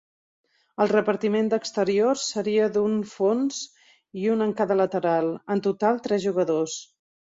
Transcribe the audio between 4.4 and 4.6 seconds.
en